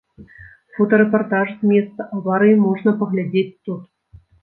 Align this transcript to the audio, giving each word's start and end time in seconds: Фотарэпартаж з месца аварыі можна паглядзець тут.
Фотарэпартаж 0.77 1.47
з 1.59 1.71
месца 1.73 2.09
аварыі 2.17 2.59
можна 2.67 2.99
паглядзець 3.05 3.49
тут. 3.65 3.83